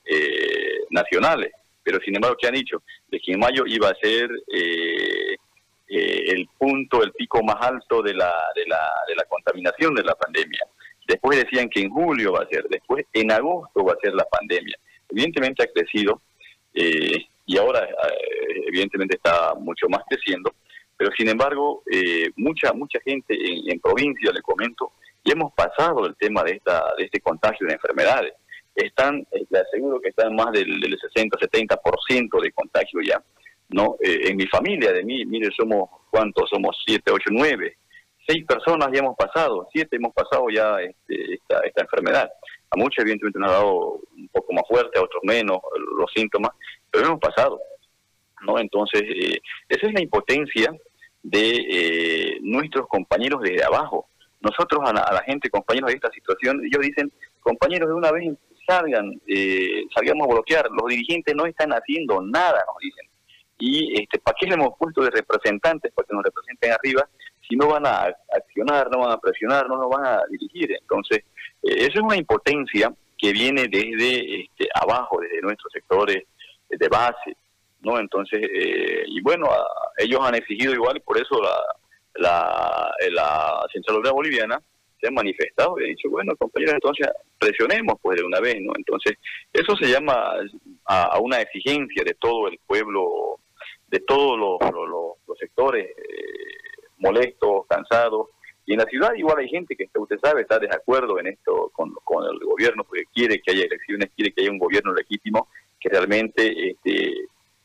eh, 0.05 0.81
nacionales. 0.91 1.51
Pero 1.81 1.99
sin 2.05 2.15
embargo, 2.15 2.37
¿qué 2.39 2.47
han 2.47 2.53
dicho? 2.53 2.83
De 3.07 3.19
que 3.19 3.31
en 3.31 3.39
mayo 3.39 3.63
iba 3.65 3.89
a 3.89 3.95
ser 3.95 4.29
eh, 4.53 5.35
eh, 5.87 6.23
el 6.27 6.47
punto, 6.59 7.01
el 7.01 7.13
pico 7.13 7.41
más 7.41 7.57
alto 7.59 8.03
de 8.03 8.13
la, 8.13 8.31
de, 8.53 8.67
la, 8.67 8.87
de 9.07 9.15
la 9.15 9.23
contaminación 9.23 9.95
de 9.95 10.03
la 10.03 10.13
pandemia. 10.13 10.61
Después 11.07 11.43
decían 11.43 11.69
que 11.69 11.81
en 11.81 11.89
julio 11.89 12.33
va 12.33 12.43
a 12.43 12.49
ser, 12.49 12.67
después 12.69 13.03
en 13.13 13.31
agosto 13.31 13.83
va 13.83 13.93
a 13.93 13.99
ser 13.99 14.13
la 14.13 14.25
pandemia. 14.25 14.77
Evidentemente 15.09 15.63
ha 15.63 15.71
crecido. 15.73 16.21
Eh, 16.75 17.25
y 17.47 17.57
ahora 17.57 17.83
eh, 17.85 18.61
evidentemente 18.67 19.15
está 19.15 19.55
mucho 19.55 19.87
más 19.89 20.03
creciendo, 20.07 20.53
pero 20.95 21.09
sin 21.17 21.29
embargo 21.29 21.81
eh, 21.89 22.29
mucha 22.35 22.73
mucha 22.73 22.99
gente 22.99 23.33
en, 23.35 23.79
provincia, 23.79 24.31
le 24.31 24.41
comento, 24.41 24.91
y 25.23 25.31
hemos 25.31 25.53
pasado 25.53 26.05
el 26.05 26.15
tema 26.17 26.43
de 26.43 26.51
esta 26.51 26.93
de 26.97 27.05
este 27.05 27.19
contagio 27.21 27.65
de 27.65 27.73
enfermedades. 27.73 28.33
Están, 28.75 29.25
eh, 29.31 29.45
le 29.49 29.59
aseguro 29.59 29.99
que 29.99 30.09
están 30.09 30.35
más 30.35 30.51
del, 30.51 30.67
60-70% 30.69 32.41
de 32.41 32.51
contagio 32.51 33.01
ya. 33.01 33.23
no 33.69 33.95
En 34.01 34.37
mi 34.37 34.45
familia, 34.45 34.91
de 34.91 35.03
mí, 35.03 35.25
mire, 35.25 35.49
somos, 35.57 35.89
¿cuántos? 36.11 36.47
Somos 36.49 36.77
7, 36.85 37.11
8, 37.11 37.29
9. 37.31 37.77
Seis 38.27 38.45
personas 38.45 38.89
ya 38.91 38.99
hemos 38.99 39.15
pasado, 39.15 39.67
siete 39.71 39.95
hemos 39.95 40.13
pasado 40.13 40.47
ya 40.53 40.81
este, 40.81 41.35
esta, 41.35 41.61
esta 41.61 41.81
enfermedad. 41.81 42.29
A 42.69 42.77
muchos 42.77 42.99
evidentemente 42.99 43.39
nos 43.39 43.49
ha 43.49 43.53
dado 43.53 44.01
un 44.15 44.27
poco 44.33 44.53
más 44.53 44.63
fuerte, 44.67 44.99
a 44.99 45.03
otros 45.03 45.23
menos 45.23 45.59
los 45.97 46.11
síntomas, 46.13 46.51
pero 46.97 47.09
hemos 47.09 47.19
pasado. 47.19 47.61
¿no? 48.41 48.57
Entonces, 48.57 49.03
eh, 49.03 49.39
esa 49.69 49.87
es 49.87 49.93
la 49.93 50.01
impotencia 50.01 50.75
de 51.21 51.51
eh, 51.69 52.37
nuestros 52.41 52.87
compañeros 52.87 53.41
desde 53.43 53.63
abajo. 53.63 54.07
Nosotros 54.41 54.81
a 54.83 54.93
la, 54.93 55.23
gente, 55.23 55.49
compañeros 55.51 55.91
de 55.91 55.97
esta 55.97 56.09
situación, 56.09 56.59
ellos 56.65 56.81
dicen, 56.81 57.11
compañeros, 57.39 57.89
de 57.89 57.95
una 57.95 58.11
vez 58.11 58.35
salgan, 58.67 59.11
eh, 59.27 59.85
salgamos 59.93 60.27
a 60.27 60.33
bloquear, 60.33 60.67
los 60.71 60.87
dirigentes 60.89 61.35
no 61.35 61.45
están 61.45 61.69
haciendo 61.71 62.19
nada, 62.21 62.63
nos 62.65 62.77
dicen. 62.81 63.05
Y 63.59 64.01
este, 64.01 64.17
¿para 64.17 64.35
qué 64.39 64.47
le 64.47 64.55
hemos 64.55 64.75
puesto 64.79 65.03
de 65.03 65.11
representantes? 65.11 65.91
Para 65.93 66.07
que 66.07 66.15
nos 66.15 66.23
representen 66.23 66.71
arriba, 66.71 67.07
si 67.47 67.55
no 67.55 67.67
van 67.67 67.85
a 67.85 68.11
accionar, 68.33 68.89
no 68.89 68.99
van 68.99 69.11
a 69.11 69.19
presionar, 69.19 69.69
no 69.69 69.77
nos 69.77 69.89
van 69.89 70.05
a 70.05 70.21
dirigir. 70.31 70.71
Entonces, 70.79 71.23
eso 71.61 71.99
es 71.99 72.01
una 72.01 72.17
impotencia 72.17 72.91
que 73.17 73.31
viene 73.31 73.67
desde 73.67 74.41
este, 74.41 74.67
abajo, 74.73 75.19
desde 75.21 75.41
nuestros 75.41 75.71
sectores 75.71 76.23
de 76.77 76.87
base, 76.87 77.35
¿no? 77.81 77.99
Entonces, 77.99 78.41
eh, 78.41 79.03
y 79.07 79.21
bueno, 79.21 79.49
ellos 79.97 80.19
han 80.23 80.35
exigido 80.35 80.73
igual, 80.73 81.01
por 81.01 81.17
eso 81.17 81.39
la, 81.41 81.57
la, 82.15 82.91
la 83.11 83.65
Central 83.71 84.01
Boliviana 84.11 84.61
se 84.99 85.07
ha 85.07 85.11
manifestado 85.11 85.79
y 85.79 85.83
ha 85.83 85.87
dicho, 85.87 86.09
bueno, 86.09 86.35
compañeros, 86.37 86.75
entonces 86.75 87.07
presionemos 87.37 87.95
pues 88.01 88.17
de 88.17 88.25
una 88.25 88.39
vez, 88.39 88.57
¿no? 88.61 88.73
Entonces, 88.75 89.13
eso 89.53 89.75
se 89.75 89.89
llama 89.91 90.33
a, 90.85 91.19
una 91.19 91.39
exigencia 91.39 92.03
de 92.03 92.15
todo 92.15 92.47
el 92.47 92.59
pueblo, 92.65 93.39
de 93.87 93.99
todos 93.99 94.37
los, 94.37 94.57
los, 94.71 95.37
sectores 95.39 95.85
eh, 95.85 96.87
molestos, 96.97 97.67
cansados, 97.69 98.29
y 98.65 98.73
en 98.73 98.79
la 98.79 98.85
ciudad 98.85 99.13
igual 99.15 99.37
hay 99.37 99.49
gente 99.49 99.75
que 99.75 99.87
usted 99.95 100.17
sabe 100.21 100.41
está 100.41 100.57
de 100.57 100.67
acuerdo 100.67 101.19
en 101.19 101.27
esto 101.27 101.69
con, 101.73 101.93
con 102.03 102.25
el 102.25 102.39
gobierno 102.39 102.83
porque 102.83 103.03
quiere 103.13 103.39
que 103.39 103.51
haya 103.51 103.65
elecciones, 103.65 104.09
quiere 104.15 104.33
que 104.33 104.41
haya 104.41 104.51
un 104.51 104.57
gobierno 104.57 104.93
legítimo 104.93 105.47
que 105.79 105.89
realmente 105.89 106.71
este, 106.71 107.13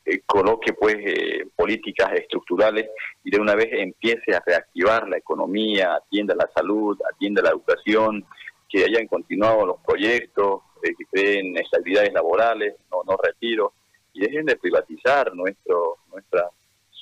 eh, 0.04 0.21
coloque 0.26 0.73
pues 0.73 0.97
eh, 0.99 1.47
políticas 1.54 2.12
estructurales 2.14 2.90
y 3.23 3.31
de 3.31 3.40
una 3.40 3.54
vez 3.54 3.69
empiece 3.71 4.35
a 4.35 4.42
reactivar 4.45 5.09
la 5.09 5.16
economía, 5.16 5.95
atienda 5.95 6.35
la 6.35 6.50
salud, 6.52 6.99
atienda 7.14 7.40
la 7.40 7.50
educación, 7.50 8.25
que 8.69 8.85
hayan 8.85 9.07
continuado 9.07 9.64
los 9.64 9.76
proyectos, 9.87 10.62
eh, 10.83 10.92
que 10.99 11.04
creen 11.09 11.57
estabilidades 11.57 12.12
laborales, 12.12 12.75
no, 12.90 13.02
no 13.07 13.16
retiro, 13.23 13.75
y 14.12 14.21
dejen 14.21 14.45
de 14.47 14.57
privatizar 14.57 15.35
nuestro, 15.35 15.99
nuestras 16.11 16.47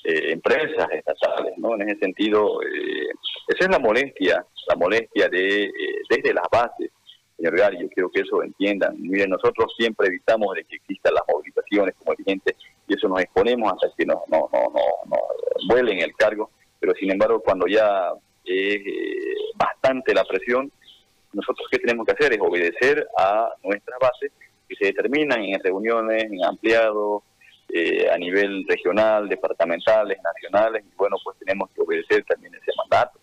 empresas 0.03 0.89
estatales, 0.93 1.53
¿no? 1.59 1.75
En 1.75 1.83
ese 1.83 1.99
sentido, 1.99 2.61
esa 2.63 3.65
es 3.65 3.69
la 3.69 3.79
molestia, 3.79 4.47
la 4.69 4.77
molestia 4.77 5.29
de 5.29 5.71
desde 6.09 6.33
las 6.33 6.47
bases 6.51 6.91
señor 7.41 7.57
Gary, 7.57 7.79
yo 7.81 7.89
quiero 7.89 8.11
que 8.11 8.21
eso 8.21 8.43
entiendan. 8.43 9.01
Miren, 9.01 9.31
nosotros 9.31 9.73
siempre 9.77 10.09
evitamos 10.09 10.55
de 10.55 10.65
que 10.65 10.77
existan 10.77 11.15
las 11.15 11.23
movilizaciones 11.27 11.95
como 11.97 12.15
dirigentes 12.15 12.55
y 12.87 12.95
eso 12.95 13.09
nos 13.09 13.21
exponemos 13.21 13.73
hasta 13.73 13.89
que 13.97 14.05
no, 14.05 14.23
no, 14.29 14.51
no, 14.53 14.71
no, 15.07 15.17
vuelen 15.69 16.01
el 16.01 16.15
cargo, 16.17 16.51
pero 16.79 16.93
sin 16.95 17.11
embargo 17.11 17.41
cuando 17.41 17.67
ya 17.67 18.13
es 18.45 18.77
eh, 18.77 19.35
bastante 19.55 20.13
la 20.13 20.25
presión, 20.25 20.71
nosotros 21.33 21.67
qué 21.71 21.79
tenemos 21.79 22.05
que 22.05 22.13
hacer 22.13 22.35
es 22.35 22.41
obedecer 22.41 23.07
a 23.17 23.49
nuestras 23.63 23.99
bases 23.99 24.33
que 24.69 24.77
se 24.77 24.87
determinan 24.87 25.43
en 25.43 25.63
reuniones, 25.63 26.25
en 26.25 26.45
ampliados, 26.45 27.23
eh, 27.73 28.11
a 28.11 28.19
nivel 28.19 28.67
regional, 28.69 29.29
departamentales, 29.29 30.19
nacionales, 30.23 30.85
y 30.85 30.95
bueno, 30.97 31.17
pues 31.25 31.39
tenemos 31.39 31.71
que 31.71 31.81
obedecer 31.81 32.25
también 32.25 32.55
ese 32.55 32.73
mandato. 32.77 33.19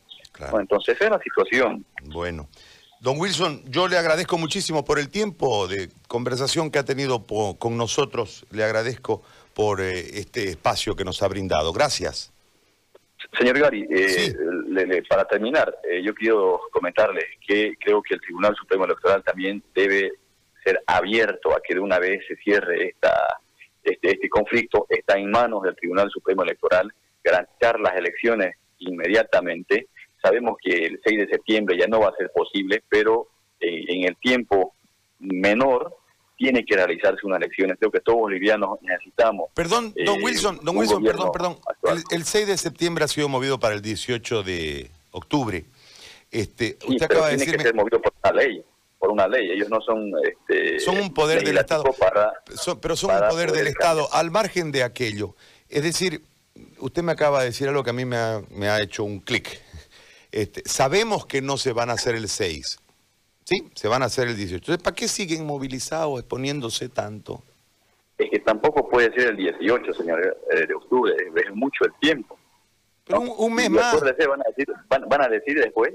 entonces 0.60 0.96
esa 0.96 1.06
es 1.06 1.12
la 1.12 1.20
situación. 1.20 1.86
Bueno. 2.06 2.48
Don 3.00 3.20
Wilson, 3.20 3.62
yo 3.70 3.88
le 3.88 3.98
agradezco 3.98 4.38
muchísimo 4.38 4.84
por 4.84 4.98
el 4.98 5.10
tiempo 5.10 5.68
de 5.68 5.90
conversación 6.08 6.72
que 6.72 6.80
ha 6.80 6.86
tenido 6.86 7.26
con 7.26 7.78
nosotros. 7.78 8.46
Le 8.52 8.64
agradezco 8.64 9.24
por 9.54 9.82
eh, 9.82 10.20
este 10.20 10.50
espacio 10.50 10.96
que 10.96 11.04
nos 11.04 11.22
ha 11.22 11.28
brindado. 11.28 11.72
Gracias. 11.74 12.34
Señor 13.38 13.60
Gary, 13.60 13.88
eh, 13.90 14.34
para 15.08 15.26
terminar, 15.26 15.76
eh, 15.84 16.02
yo 16.04 16.14
quiero 16.14 16.62
comentarle 16.72 17.26
que 17.46 17.76
creo 17.80 18.02
que 18.02 18.16
el 18.16 18.22
Tribunal 18.22 18.56
Supremo 18.56 18.86
Electoral 18.86 19.24
también 19.24 19.62
debe 19.76 20.12
ser 20.64 20.82
abierto 20.88 21.52
a 21.56 21.62
que 21.62 21.76
de 21.76 21.80
una 21.80 22.00
vez 22.00 22.26
se 22.28 22.36
cierre 22.38 22.90
esta, 22.90 23.40
este, 23.84 24.12
este 24.12 24.30
conflicto. 24.30 24.88
Está 24.90 25.18
en 25.18 25.30
manos 25.30 25.62
del 25.64 25.76
Tribunal 25.76 26.10
Supremo 26.10 26.44
Electoral 26.44 26.92
garantizar 27.24 27.80
las 27.80 27.96
elecciones 27.96 28.56
inmediatamente. 28.80 29.88
Sabemos 30.22 30.58
que 30.62 30.86
el 30.86 31.00
6 31.04 31.20
de 31.20 31.28
septiembre 31.28 31.78
ya 31.78 31.88
no 31.88 32.00
va 32.00 32.10
a 32.10 32.16
ser 32.16 32.32
posible, 32.32 32.84
pero 32.90 33.28
en 33.60 34.06
el 34.06 34.16
tiempo 34.18 34.74
menor 35.20 35.96
tiene 36.38 36.64
que 36.64 36.76
realizarse 36.76 37.26
unas 37.26 37.40
elecciones. 37.40 37.78
Creo 37.80 37.92
que 37.92 38.00
todos 38.00 38.20
bolivianos 38.20 38.80
necesitamos. 38.82 39.50
Perdón, 39.54 39.94
don 40.06 40.20
eh, 40.20 40.24
Wilson, 40.24 40.60
don 40.62 40.78
Wilson, 40.78 41.04
perdón, 41.04 41.32
perdón. 41.32 41.58
El, 42.12 42.24
6 42.24 42.48
de 42.48 42.58
septiembre 42.58 43.04
ha 43.04 43.08
sido 43.08 43.28
movido 43.28 43.60
para 43.60 43.74
el 43.74 43.82
18 43.82 44.44
de 44.44 44.92
octubre. 45.12 45.66
Este, 46.30 46.78
usted 46.88 47.06
acaba 47.06 47.28
de 47.28 47.38
decirme... 47.38 47.58
que 47.58 47.64
ser 47.64 47.76
movido 47.76 48.00
por 48.00 48.14
una 48.24 48.34
ley, 48.34 48.64
por 49.00 49.10
una 49.10 49.28
ley. 49.28 49.52
Ellos 49.52 49.70
no 49.70 49.82
son... 49.82 50.12
Este, 50.24 50.80
son 50.80 50.98
un 50.98 51.14
poder 51.14 51.44
del 51.44 51.58
Estado. 51.58 51.84
pero 52.82 52.96
son 52.96 53.12
un 53.12 53.30
poder, 53.30 53.52
del 53.52 53.68
Estado, 53.68 54.08
al 54.14 54.30
margen 54.30 54.72
de 54.72 54.84
aquello. 54.84 55.36
Es 55.70 55.84
decir, 55.84 56.22
usted 56.78 57.02
me 57.02 57.14
acaba 57.14 57.40
de 57.40 57.46
decir 57.46 57.68
algo 57.68 57.84
que 57.84 57.90
a 57.90 57.94
mí 57.94 58.06
me 58.06 58.18
ha, 58.18 58.42
me 58.52 58.70
ha 58.70 58.80
hecho 58.80 59.04
un 59.04 59.20
clic. 59.20 59.60
Este, 60.38 60.62
sabemos 60.66 61.26
que 61.26 61.42
no 61.42 61.58
se 61.58 61.74
van 61.74 61.90
a 61.90 61.94
hacer 61.94 62.14
el 62.14 62.28
6 62.28 62.78
Sí, 63.44 63.56
se 63.74 63.88
van 63.88 64.04
a 64.04 64.06
hacer 64.06 64.28
el 64.28 64.36
18. 64.36 64.56
Entonces, 64.56 64.84
¿para 64.84 64.96
qué 64.96 65.08
siguen 65.08 65.48
movilizados, 65.48 66.20
exponiéndose 66.20 66.90
tanto? 66.90 67.42
Es 68.20 68.30
que 68.30 68.40
tampoco 68.40 68.88
puede 68.88 69.12
ser 69.14 69.30
el 69.30 69.38
18, 69.38 69.94
señor, 69.94 70.38
eh, 70.52 70.68
de 70.68 70.76
octubre, 70.76 71.16
es 71.16 71.56
mucho 71.56 71.86
el 71.86 71.94
tiempo. 72.00 72.38
Pero 73.06 73.22
un, 73.22 73.56
mes 73.56 73.70
más. 73.70 74.00
van 74.00 74.10
a 74.10 74.12
decir, 74.12 74.28
van, 74.90 75.22
a 75.22 75.28
decir 75.30 75.60
después, 75.60 75.94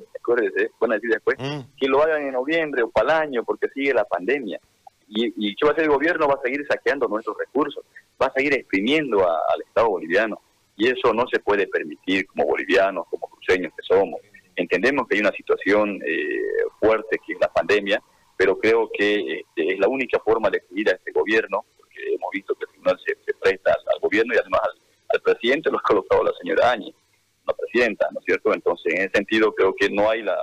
van 0.80 0.92
a 0.92 0.94
decir 0.94 1.10
después 1.10 1.36
mm. 1.38 1.76
que 1.76 1.86
lo 1.86 2.02
hagan 2.02 2.22
en 2.22 2.32
noviembre 2.32 2.82
o 2.82 2.90
para 2.90 3.18
el 3.18 3.28
año 3.28 3.44
porque 3.44 3.68
sigue 3.68 3.94
la 3.94 4.06
pandemia. 4.06 4.58
Y, 5.06 5.26
y 5.36 5.54
¿qué 5.54 5.66
va 5.66 5.70
a 5.70 5.74
hacer 5.74 5.84
el 5.84 5.90
gobierno? 5.90 6.26
Va 6.26 6.34
a 6.34 6.42
seguir 6.42 6.66
saqueando 6.66 7.06
nuestros 7.06 7.36
recursos, 7.38 7.84
va 8.20 8.26
a 8.26 8.32
seguir 8.32 8.54
exprimiendo 8.54 9.22
al 9.22 9.60
Estado 9.60 9.90
boliviano. 9.90 10.40
Y 10.74 10.88
eso 10.88 11.12
no 11.12 11.26
se 11.30 11.38
puede 11.38 11.68
permitir 11.68 12.26
como 12.26 12.46
bolivianos, 12.46 13.06
como 13.10 13.28
cruceños 13.28 13.72
que 13.76 13.82
somos. 13.82 14.18
Entendemos 14.56 15.06
que 15.08 15.16
hay 15.16 15.20
una 15.20 15.32
situación 15.32 16.00
eh, 16.06 16.38
fuerte 16.78 17.18
que 17.24 17.34
es 17.34 17.40
la 17.40 17.52
pandemia, 17.52 18.02
pero 18.36 18.58
creo 18.58 18.90
que 18.92 19.40
este, 19.40 19.74
es 19.74 19.78
la 19.78 19.88
única 19.88 20.18
forma 20.20 20.50
de 20.50 20.60
seguir 20.68 20.88
a 20.90 20.92
este 20.92 21.12
gobierno, 21.12 21.64
porque 21.76 22.14
hemos 22.14 22.30
visto 22.32 22.54
que 22.54 22.64
el 22.64 22.70
tribunal 22.70 23.00
se, 23.04 23.34
presta 23.34 23.72
al, 23.72 24.00
gobierno 24.00 24.34
y 24.34 24.38
además 24.38 24.60
al, 25.08 25.20
presidente 25.20 25.70
lo 25.70 25.78
ha 25.78 25.82
colocado 25.82 26.24
la 26.24 26.32
señora 26.40 26.72
Áñez, 26.72 26.94
la 27.46 27.54
presidenta, 27.54 28.08
¿no 28.12 28.20
es 28.20 28.24
cierto? 28.24 28.52
Entonces, 28.52 28.94
en 28.94 29.02
ese 29.02 29.10
sentido, 29.14 29.54
creo 29.54 29.74
que 29.74 29.88
no 29.90 30.10
hay 30.10 30.22
la, 30.22 30.36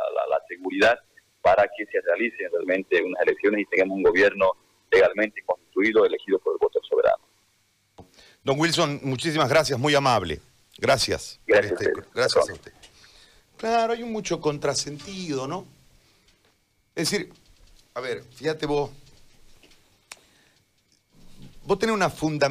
seguridad 0.47 0.97
para 1.41 1.63
que 1.77 1.85
se 1.85 2.01
realicen 2.01 2.49
realmente 2.51 3.03
unas 3.03 3.21
elecciones 3.21 3.61
y 3.61 3.65
tengamos 3.65 3.97
un 3.97 4.03
gobierno 4.03 4.51
legalmente 4.91 5.43
constituido, 5.45 6.05
elegido 6.05 6.39
por 6.39 6.53
el 6.53 6.57
voto 6.59 6.79
soberano. 6.89 7.23
Don 8.43 8.59
Wilson, 8.59 8.99
muchísimas 9.03 9.47
gracias, 9.47 9.77
muy 9.77 9.93
amable. 9.93 10.39
Gracias. 10.79 11.39
Gracias, 11.45 11.81
este, 11.81 12.01
gracias 12.13 12.49
a 12.49 12.53
usted. 12.53 12.78
Claro, 13.59 13.91
hay 13.91 14.05
mucho 14.05 14.39
contrasentido, 14.39 15.45
¿no? 15.45 15.65
Es 16.95 17.11
decir, 17.11 17.29
a 17.93 17.99
ver, 17.99 18.23
fíjate 18.23 18.65
vos, 18.65 18.89
vos 21.65 21.77
tenés 21.77 21.93
una 21.93 22.09
fundamentación 22.09 22.39